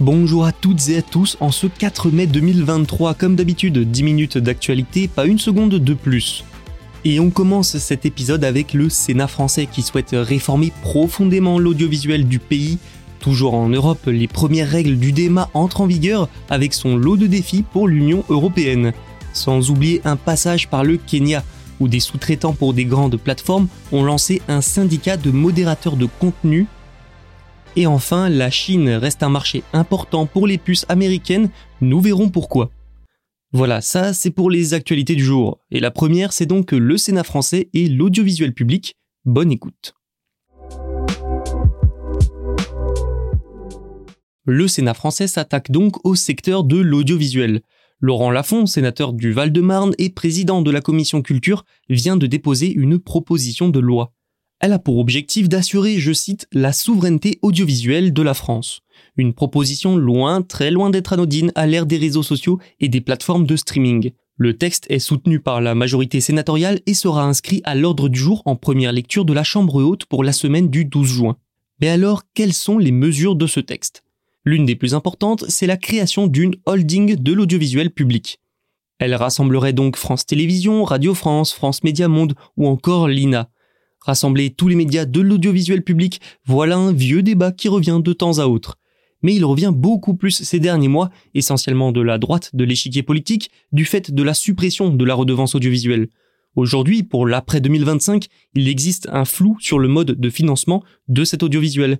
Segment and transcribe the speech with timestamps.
[0.00, 4.38] Bonjour à toutes et à tous, en ce 4 mai 2023, comme d'habitude, 10 minutes
[4.38, 6.42] d'actualité, pas une seconde de plus.
[7.04, 12.38] Et on commence cet épisode avec le Sénat français qui souhaite réformer profondément l'audiovisuel du
[12.38, 12.78] pays.
[13.18, 17.26] Toujours en Europe, les premières règles du DMA entrent en vigueur avec son lot de
[17.26, 18.94] défis pour l'Union européenne.
[19.34, 21.44] Sans oublier un passage par le Kenya,
[21.78, 26.68] où des sous-traitants pour des grandes plateformes ont lancé un syndicat de modérateurs de contenu
[27.76, 32.70] et enfin, la Chine reste un marché important pour les puces américaines, nous verrons pourquoi.
[33.52, 35.58] Voilà, ça c'est pour les actualités du jour.
[35.70, 38.94] Et la première, c'est donc le Sénat français et l'audiovisuel public.
[39.24, 39.94] Bonne écoute.
[44.46, 47.60] Le Sénat français s'attaque donc au secteur de l'audiovisuel.
[48.00, 52.98] Laurent Lafont, sénateur du Val-de-Marne et président de la commission culture, vient de déposer une
[52.98, 54.14] proposition de loi.
[54.60, 58.82] Elle a pour objectif d'assurer, je cite, la souveraineté audiovisuelle de la France.
[59.16, 63.46] Une proposition loin, très loin d'être anodine à l'ère des réseaux sociaux et des plateformes
[63.46, 64.10] de streaming.
[64.36, 68.42] Le texte est soutenu par la majorité sénatoriale et sera inscrit à l'ordre du jour
[68.44, 71.36] en première lecture de la Chambre haute pour la semaine du 12 juin.
[71.80, 74.04] Mais alors, quelles sont les mesures de ce texte?
[74.44, 78.40] L'une des plus importantes, c'est la création d'une holding de l'audiovisuel public.
[78.98, 83.48] Elle rassemblerait donc France Télévisions, Radio France, France Média Monde ou encore l'INA,
[84.00, 88.38] Rassembler tous les médias de l'audiovisuel public, voilà un vieux débat qui revient de temps
[88.38, 88.78] à autre.
[89.22, 93.50] Mais il revient beaucoup plus ces derniers mois, essentiellement de la droite de l'échiquier politique,
[93.72, 96.08] du fait de la suppression de la redevance audiovisuelle.
[96.56, 101.42] Aujourd'hui, pour l'après 2025, il existe un flou sur le mode de financement de cet
[101.42, 101.98] audiovisuel.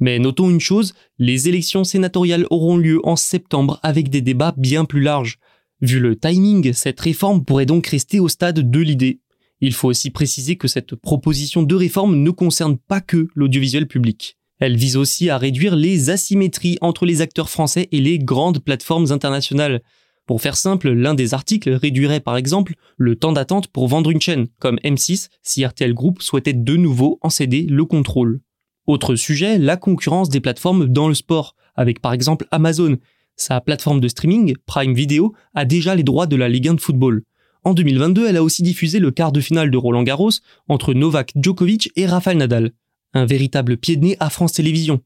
[0.00, 4.84] Mais notons une chose, les élections sénatoriales auront lieu en septembre avec des débats bien
[4.84, 5.38] plus larges.
[5.82, 9.20] Vu le timing, cette réforme pourrait donc rester au stade de l'idée.
[9.60, 14.36] Il faut aussi préciser que cette proposition de réforme ne concerne pas que l'audiovisuel public.
[14.58, 19.12] Elle vise aussi à réduire les asymétries entre les acteurs français et les grandes plateformes
[19.12, 19.82] internationales.
[20.26, 24.20] Pour faire simple, l'un des articles réduirait par exemple le temps d'attente pour vendre une
[24.20, 28.40] chaîne, comme M6 si RTL Group souhaitait de nouveau en céder le contrôle.
[28.86, 32.96] Autre sujet, la concurrence des plateformes dans le sport, avec par exemple Amazon.
[33.36, 36.80] Sa plateforme de streaming, Prime Video, a déjà les droits de la Ligue 1 de
[36.80, 37.22] football.
[37.66, 40.30] En 2022, elle a aussi diffusé le quart de finale de Roland Garros
[40.68, 42.70] entre Novak Djokovic et Rafael Nadal.
[43.12, 45.02] Un véritable pied de nez à France Télévisions.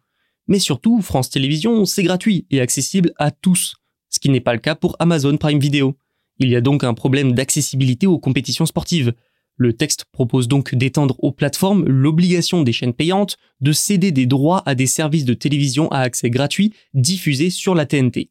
[0.47, 3.76] Mais surtout, France Télévisions, c'est gratuit et accessible à tous,
[4.10, 5.97] ce qui n'est pas le cas pour Amazon Prime Video.
[6.38, 9.15] Il y a donc un problème d'accessibilité aux compétitions sportives.
[9.56, 14.62] Le texte propose donc d'étendre aux plateformes l'obligation des chaînes payantes de céder des droits
[14.66, 18.28] à des services de télévision à accès gratuit diffusés sur la TNT.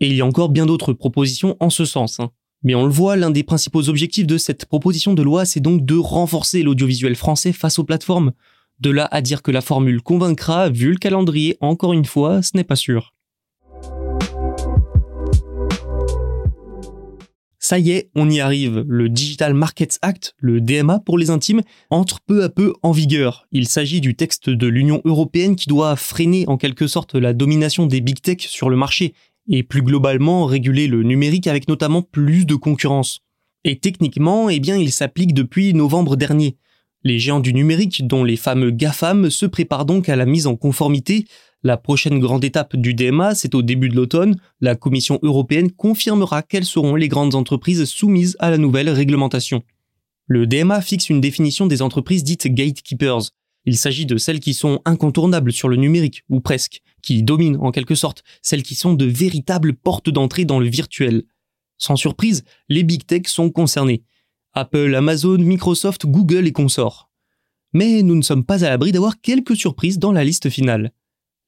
[0.00, 2.20] Et il y a encore bien d'autres propositions en ce sens.
[2.20, 2.32] Hein.
[2.64, 5.84] Mais on le voit, l'un des principaux objectifs de cette proposition de loi, c'est donc
[5.84, 8.32] de renforcer l'audiovisuel français face aux plateformes.
[8.78, 12.52] De là à dire que la formule convaincra, vu le calendrier, encore une fois, ce
[12.56, 13.14] n'est pas sûr.
[17.58, 18.84] Ça y est, on y arrive.
[18.86, 23.46] Le Digital Markets Act, le DMA pour les intimes, entre peu à peu en vigueur.
[23.50, 27.86] Il s'agit du texte de l'Union européenne qui doit freiner en quelque sorte la domination
[27.86, 29.14] des big tech sur le marché
[29.48, 33.20] et plus globalement réguler le numérique avec notamment plus de concurrence.
[33.64, 36.56] Et techniquement, eh bien, il s'applique depuis novembre dernier.
[37.04, 40.56] Les géants du numérique, dont les fameux GAFAM, se préparent donc à la mise en
[40.56, 41.26] conformité.
[41.64, 44.36] La prochaine grande étape du DMA, c'est au début de l'automne.
[44.60, 49.62] La Commission européenne confirmera quelles seront les grandes entreprises soumises à la nouvelle réglementation.
[50.26, 53.30] Le DMA fixe une définition des entreprises dites gatekeepers.
[53.64, 57.70] Il s'agit de celles qui sont incontournables sur le numérique, ou presque, qui dominent en
[57.70, 61.24] quelque sorte, celles qui sont de véritables portes d'entrée dans le virtuel.
[61.78, 64.04] Sans surprise, les big tech sont concernés.
[64.54, 67.10] Apple, Amazon, Microsoft, Google et consorts.
[67.72, 70.92] Mais nous ne sommes pas à l'abri d'avoir quelques surprises dans la liste finale.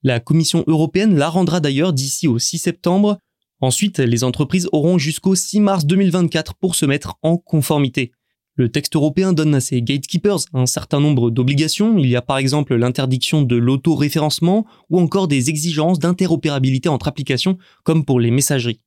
[0.03, 3.19] La Commission européenne la rendra d'ailleurs d'ici au 6 septembre.
[3.61, 8.13] Ensuite, les entreprises auront jusqu'au 6 mars 2024 pour se mettre en conformité.
[8.57, 11.99] Le texte européen donne à ces gatekeepers un certain nombre d'obligations.
[11.99, 17.59] Il y a par exemple l'interdiction de l'auto-référencement ou encore des exigences d'interopérabilité entre applications
[17.83, 18.81] comme pour les messageries.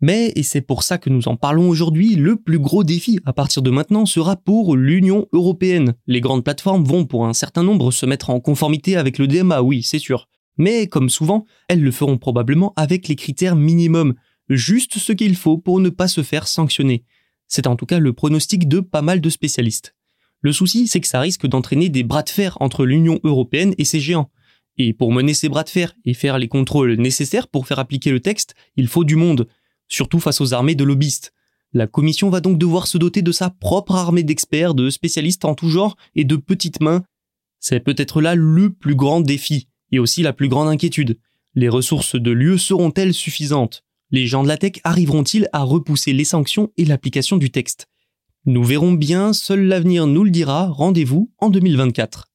[0.00, 3.32] Mais, et c'est pour ça que nous en parlons aujourd'hui, le plus gros défi à
[3.32, 5.94] partir de maintenant sera pour l'Union européenne.
[6.08, 9.62] Les grandes plateformes vont pour un certain nombre se mettre en conformité avec le DMA,
[9.62, 10.28] oui, c'est sûr.
[10.58, 14.14] Mais comme souvent, elles le feront probablement avec les critères minimums,
[14.48, 17.04] juste ce qu'il faut pour ne pas se faire sanctionner.
[17.48, 19.94] C'est en tout cas le pronostic de pas mal de spécialistes.
[20.40, 23.84] Le souci, c'est que ça risque d'entraîner des bras de fer entre l'Union européenne et
[23.84, 24.30] ses géants.
[24.76, 28.10] Et pour mener ces bras de fer et faire les contrôles nécessaires pour faire appliquer
[28.10, 29.48] le texte, il faut du monde,
[29.88, 31.32] surtout face aux armées de lobbyistes.
[31.72, 35.54] La Commission va donc devoir se doter de sa propre armée d'experts, de spécialistes en
[35.54, 37.04] tout genre et de petites mains.
[37.60, 41.18] C'est peut-être là le plus grand défi, et aussi la plus grande inquiétude.
[41.54, 43.83] Les ressources de l'UE seront-elles suffisantes?
[44.14, 47.88] Les gens de la tech arriveront-ils à repousser les sanctions et l'application du texte?
[48.46, 52.30] Nous verrons bien, seul l'avenir nous le dira, rendez-vous en 2024.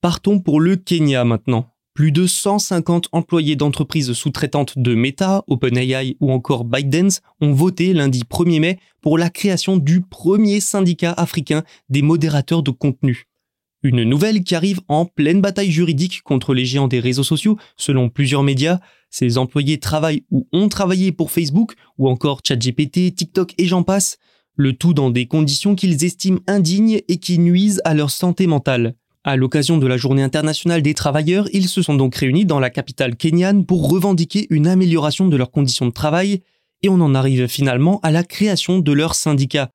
[0.00, 1.72] Partons pour le Kenya maintenant.
[1.92, 8.22] Plus de 150 employés d'entreprises sous-traitantes de Meta, OpenAI ou encore ByteDance ont voté lundi
[8.30, 13.26] 1er mai pour la création du premier syndicat africain des modérateurs de contenu.
[13.84, 18.08] Une nouvelle qui arrive en pleine bataille juridique contre les géants des réseaux sociaux, selon
[18.08, 18.80] plusieurs médias.
[19.10, 24.16] Ces employés travaillent ou ont travaillé pour Facebook, ou encore ChatGPT, TikTok et j'en passe.
[24.56, 28.94] Le tout dans des conditions qu'ils estiment indignes et qui nuisent à leur santé mentale.
[29.22, 32.70] À l'occasion de la Journée internationale des travailleurs, ils se sont donc réunis dans la
[32.70, 36.40] capitale kenyane pour revendiquer une amélioration de leurs conditions de travail,
[36.80, 39.70] et on en arrive finalement à la création de leur syndicat.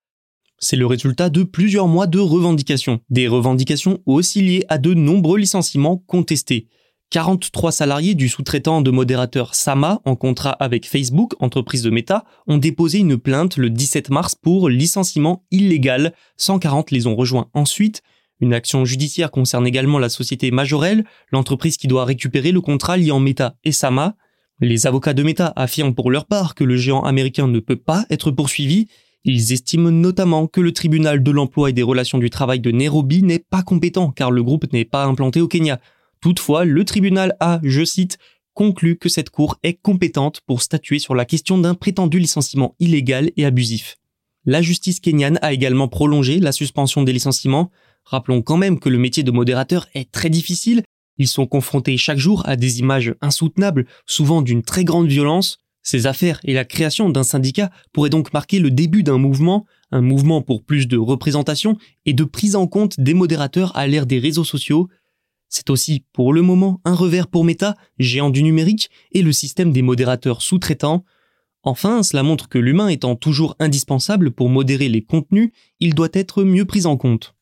[0.60, 5.40] C'est le résultat de plusieurs mois de revendications, des revendications aussi liées à de nombreux
[5.40, 6.68] licenciements contestés.
[7.12, 12.58] 43 salariés du sous-traitant de modérateur Sama en contrat avec Facebook, entreprise de Meta, ont
[12.58, 16.14] déposé une plainte le 17 mars pour licenciement illégal.
[16.38, 18.04] 140 les ont rejoints ensuite.
[18.42, 23.20] Une action judiciaire concerne également la société Majorel, l'entreprise qui doit récupérer le contrat liant
[23.20, 24.16] Meta et Sama.
[24.60, 28.06] Les avocats de Meta affirment pour leur part que le géant américain ne peut pas
[28.10, 28.88] être poursuivi
[29.26, 33.24] ils estiment notamment que le tribunal de l'emploi et des relations du travail de Nairobi
[33.24, 35.80] n'est pas compétent car le groupe n'est pas implanté au Kenya.
[36.22, 38.18] Toutefois, le tribunal a, je cite,
[38.54, 43.32] conclu que cette cour est compétente pour statuer sur la question d'un prétendu licenciement illégal
[43.38, 43.98] et abusif.
[44.46, 47.72] La justice kenyane a également prolongé la suspension des licenciements.
[48.06, 50.84] Rappelons quand même que le métier de modérateur est très difficile.
[51.18, 55.60] Ils sont confrontés chaque jour à des images insoutenables, souvent d'une très grande violence.
[55.90, 60.02] Ces affaires et la création d'un syndicat pourraient donc marquer le début d'un mouvement, un
[60.02, 64.20] mouvement pour plus de représentation et de prise en compte des modérateurs à l'ère des
[64.20, 64.88] réseaux sociaux.
[65.48, 69.74] C'est aussi, pour le moment, un revers pour Meta, géant du numérique, et le système
[69.74, 71.06] des modérateurs sous-traitants.
[71.64, 75.50] Enfin, cela montre que l'humain étant toujours indispensable pour modérer les contenus,
[75.80, 77.34] il doit être mieux pris en compte.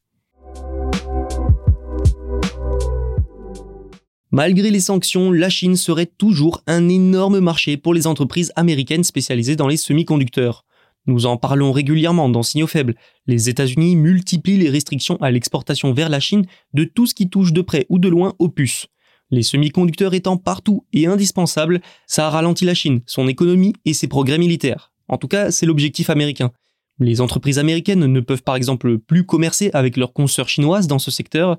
[4.32, 9.56] Malgré les sanctions, la Chine serait toujours un énorme marché pour les entreprises américaines spécialisées
[9.56, 10.66] dans les semi-conducteurs.
[11.06, 12.96] Nous en parlons régulièrement dans Signaux Faibles.
[13.26, 17.54] Les États-Unis multiplient les restrictions à l'exportation vers la Chine de tout ce qui touche
[17.54, 18.88] de près ou de loin aux puces.
[19.32, 24.10] Les semi-conducteurs étant partout et indispensables, ça a ralenti la Chine, son économie et ses
[24.10, 24.92] progrès militaires.
[25.08, 26.52] En tout cas, c'est l'objectif américain.
[27.00, 31.12] Les entreprises américaines ne peuvent par exemple plus commercer avec leurs consoeurs chinoises dans ce
[31.12, 31.58] secteur,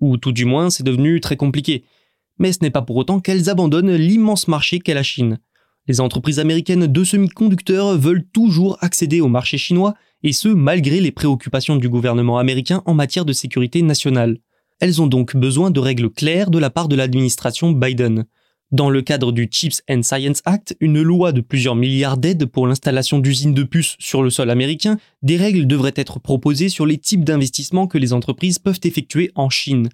[0.00, 1.84] ou tout du moins c'est devenu très compliqué
[2.38, 5.38] mais ce n'est pas pour autant qu'elles abandonnent l'immense marché qu'est la Chine.
[5.86, 11.12] Les entreprises américaines de semi-conducteurs veulent toujours accéder au marché chinois, et ce malgré les
[11.12, 14.38] préoccupations du gouvernement américain en matière de sécurité nationale.
[14.80, 18.24] Elles ont donc besoin de règles claires de la part de l'administration Biden.
[18.70, 22.66] Dans le cadre du Chips and Science Act, une loi de plusieurs milliards d'aides pour
[22.66, 26.98] l'installation d'usines de puces sur le sol américain, des règles devraient être proposées sur les
[26.98, 29.88] types d'investissements que les entreprises peuvent effectuer en Chine.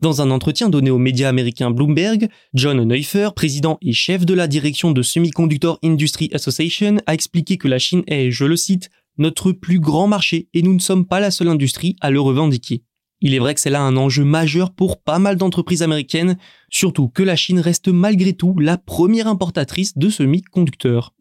[0.00, 4.48] Dans un entretien donné aux médias américains Bloomberg, John Neuffer, président et chef de la
[4.48, 8.88] direction de Semiconductor Industry Association, a expliqué que la Chine est, je le cite,
[9.18, 12.82] notre plus grand marché et nous ne sommes pas la seule industrie à le revendiquer.
[13.20, 16.38] Il est vrai que c'est là un enjeu majeur pour pas mal d'entreprises américaines,
[16.70, 21.12] surtout que la Chine reste malgré tout la première importatrice de semi-conducteurs.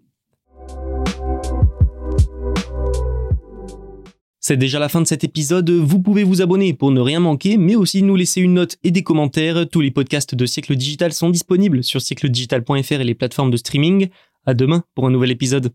[4.41, 7.57] C'est déjà la fin de cet épisode, vous pouvez vous abonner pour ne rien manquer,
[7.57, 9.67] mais aussi nous laisser une note et des commentaires.
[9.69, 14.07] Tous les podcasts de Siècle Digital sont disponibles sur siècledigital.fr et les plateformes de streaming.
[14.45, 15.73] À demain pour un nouvel épisode.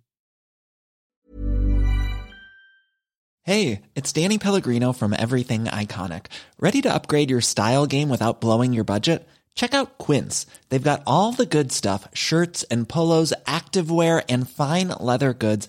[3.43, 6.29] Hey, it's Danny Pellegrino from Everything Iconic.
[6.59, 9.29] Ready to upgrade your style game without blowing your budget?
[9.55, 10.47] Check out Quince.
[10.71, 15.69] They've got all the good stuff shirts and polos, activewear, and fine leather goods,